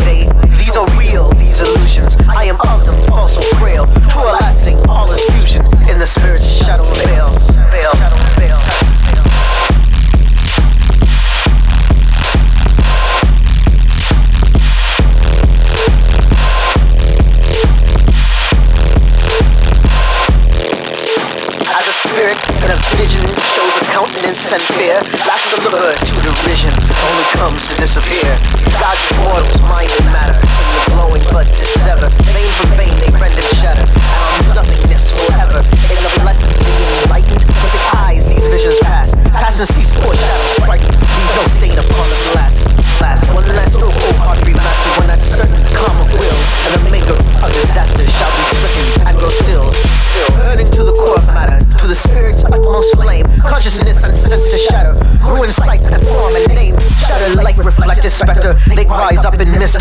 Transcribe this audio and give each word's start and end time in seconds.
state. 0.00 0.28
These 0.58 0.76
are 0.76 0.88
real, 0.98 1.28
these 1.34 1.60
illusions. 1.60 2.16
I 2.28 2.44
am 2.44 2.60
of 2.62 2.84
them, 2.84 2.94
false 3.06 3.36
or 3.36 3.56
frail. 3.56 3.83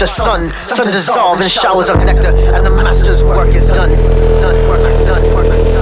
the 0.04 0.08
sun, 0.08 0.52
sun 0.66 0.88
dissolve 0.88 1.40
in 1.40 1.48
showers 1.48 1.88
of 1.88 1.96
nectar, 2.00 2.28
and 2.28 2.66
the 2.66 2.70
master's 2.70 3.24
work 3.24 3.48
is 3.56 3.66
done. 3.68 3.90
Done, 4.42 4.68
work, 4.68 4.82
done, 5.08 5.24
work. 5.34 5.73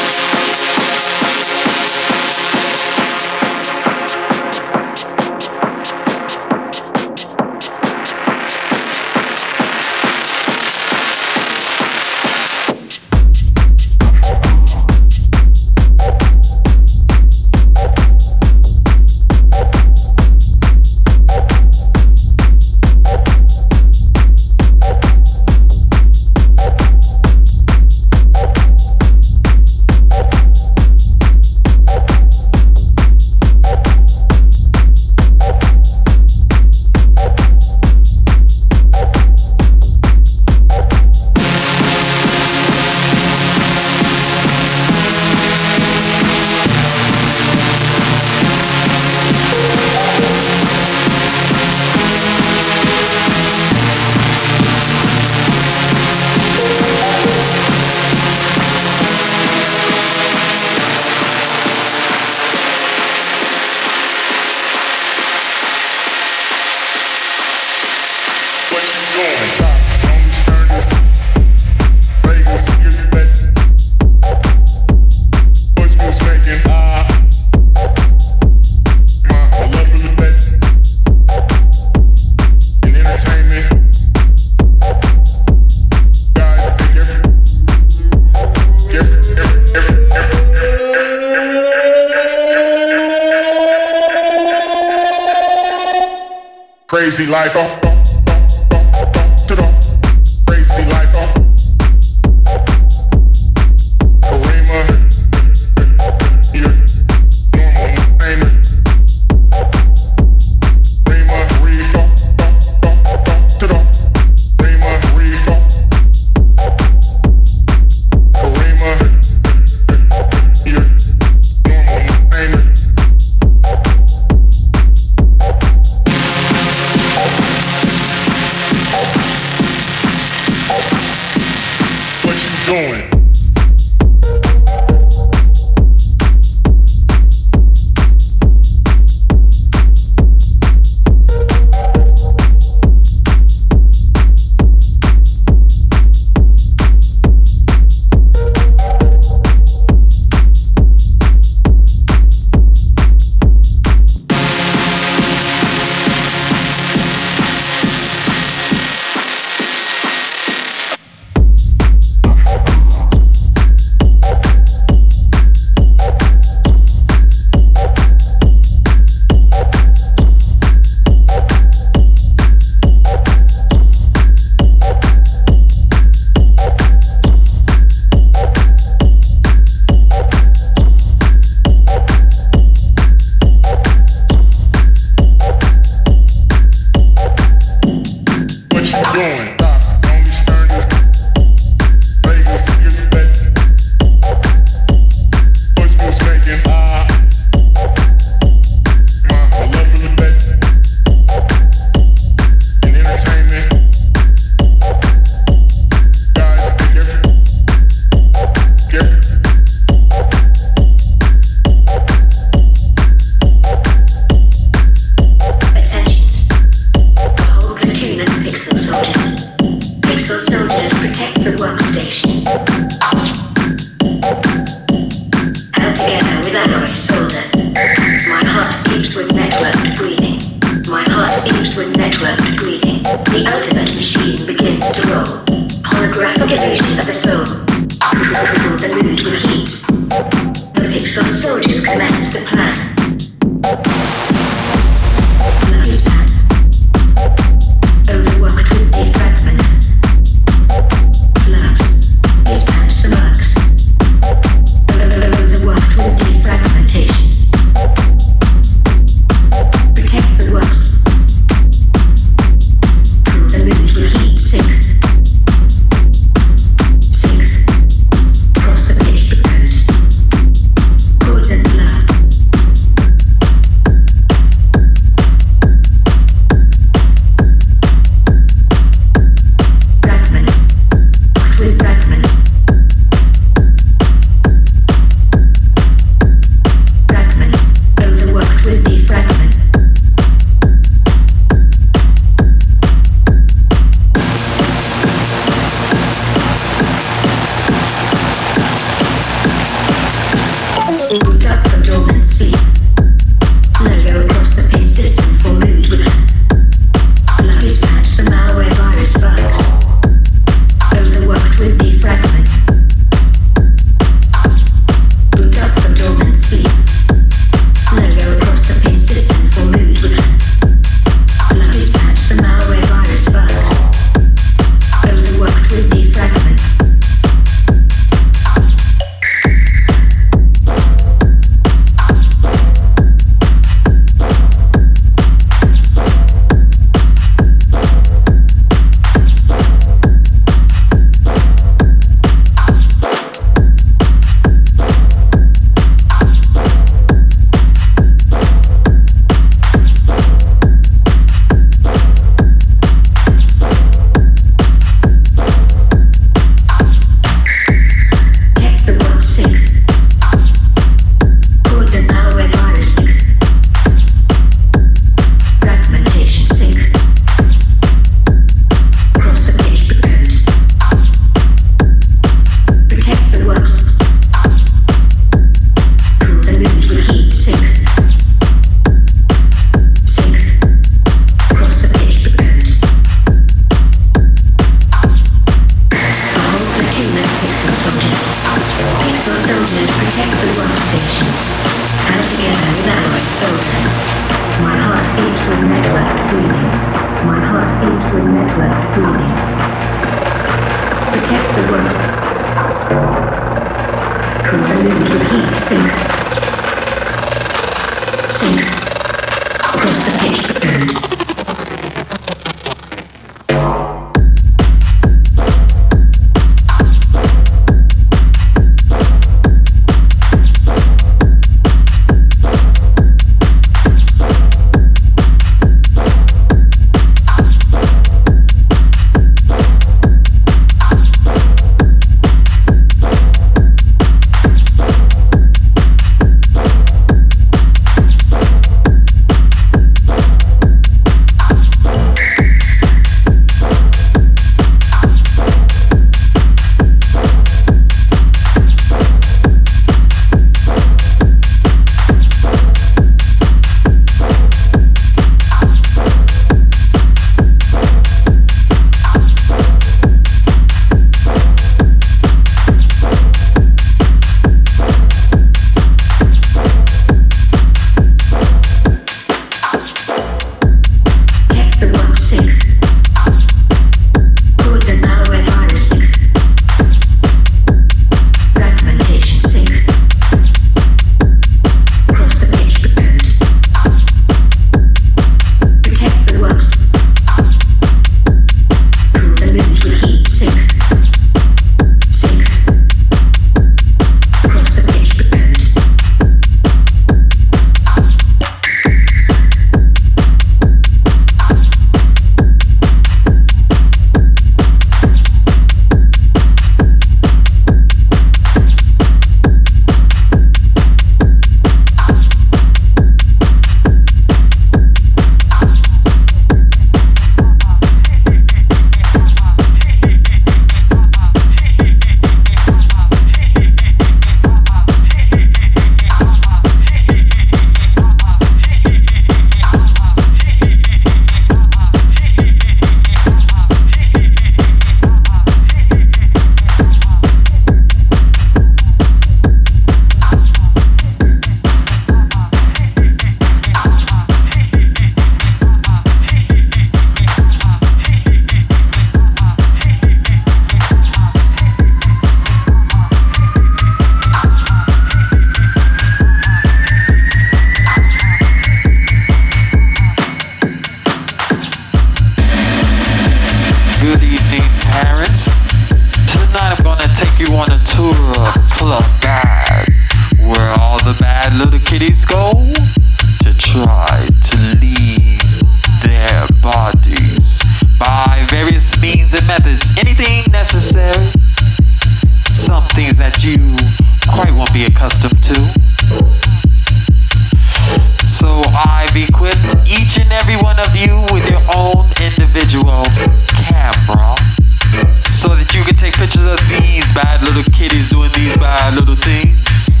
Bad 597.14 597.42
little 597.42 597.62
kiddies 597.72 598.10
doing 598.10 598.30
these 598.32 598.56
bad 598.56 598.94
little 598.94 599.14
things 599.14 600.00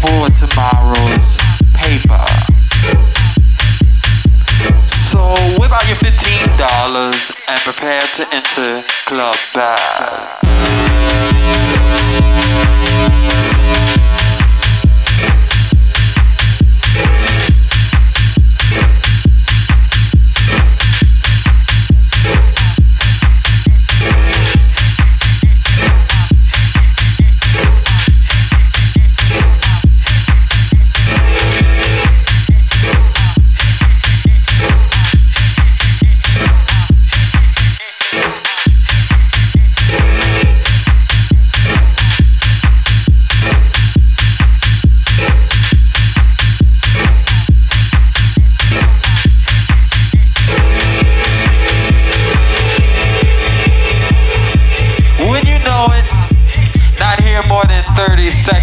for 0.00 0.28
tomorrow's 0.30 1.36
paper. 1.74 2.24
So 4.86 5.34
whip 5.58 5.72
out 5.72 5.86
your 5.88 5.96
fifteen 5.96 6.46
dollars 6.56 7.32
and 7.48 7.60
prepare 7.62 8.02
to 8.02 8.26
enter 8.32 8.82
Club 9.06 9.36
Bad. 9.52 10.38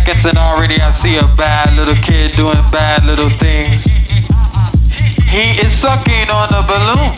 and 0.10 0.40
already 0.40 0.82
I 0.82 0.90
see 0.90 1.18
a 1.18 1.28
bad 1.38 1.78
little 1.78 1.94
kid 2.02 2.36
doing 2.36 2.58
bad 2.74 3.06
little 3.06 3.30
things. 3.30 3.86
He 5.30 5.62
is 5.62 5.72
sucking 5.72 6.34
on 6.34 6.50
a 6.50 6.66
balloon. 6.66 7.14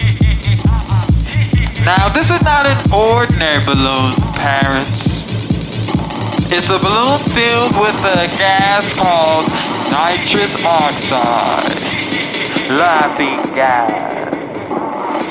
Now, 1.88 2.11
this 2.11 2.31
is 2.31 2.43
not 2.43 2.65
an 2.68 2.76
ordinary 2.91 3.63
balloon, 3.63 4.11
parents. 4.35 5.23
It's 6.51 6.69
a 6.69 6.76
balloon 6.84 7.15
filled 7.31 7.80
with 7.80 7.95
a 8.11 8.27
gas 8.35 8.91
called 8.91 9.47
nitrous 9.88 10.59
oxide. 10.65 11.72
Laughing 12.76 13.39
gas. 13.55 13.88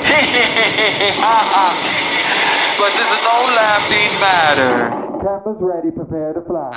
but 2.81 2.89
this 2.97 3.05
is 3.05 3.21
no 3.21 3.37
laughing 3.53 4.09
matter. 4.19 5.00
Cameras 5.21 5.57
ready, 5.61 5.91
prepare 5.91 6.33
to 6.33 6.41
fly. 6.41 6.71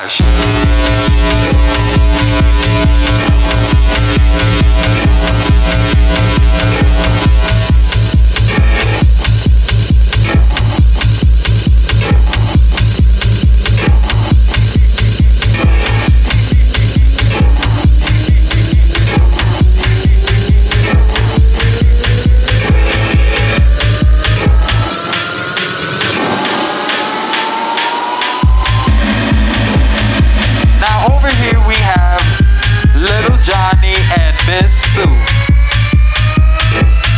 Sue. 34.62 35.02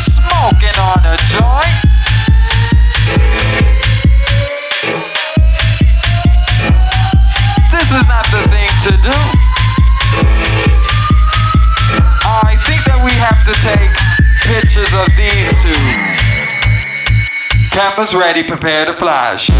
Smoking 0.00 0.76
on 0.80 1.00
a 1.04 1.16
joint. 1.28 1.76
This 7.70 7.92
is 7.92 8.04
not 8.08 8.24
the 8.32 8.40
thing 8.48 8.72
to 8.84 8.92
do. 9.02 9.16
I 12.24 12.56
think 12.64 12.84
that 12.86 13.00
we 13.04 13.12
have 13.20 13.44
to 13.44 13.52
take 13.60 13.92
pictures 14.48 14.94
of 14.96 15.06
these 15.14 15.52
two. 15.60 15.76
Cameras 17.70 18.14
ready, 18.14 18.44
prepare 18.44 18.86
to 18.86 18.94
flash. 18.94 19.50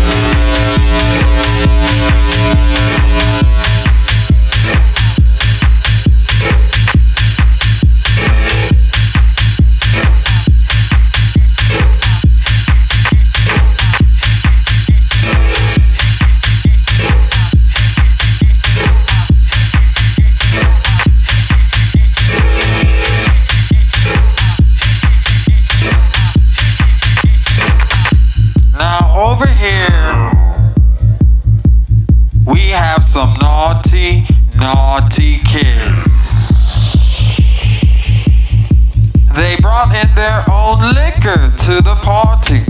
Party. 42.06 42.62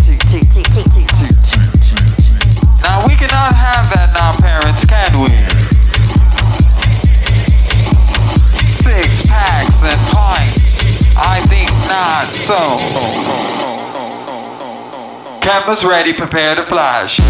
Now 2.81 3.07
we 3.07 3.15
cannot 3.21 3.53
have 3.53 3.93
that 3.93 4.13
now, 4.17 4.33
parents, 4.41 4.87
can 4.87 5.13
we? 5.21 5.29
Six 8.73 9.27
packs 9.27 9.85
and 9.85 10.01
pints. 10.09 10.81
I 11.19 11.41
think 11.53 11.69
not 11.85 12.29
so. 12.33 12.57
Cameras 15.43 15.85
ready, 15.85 16.15
prepare 16.15 16.55
to 16.55 16.65
flash. 16.65 17.21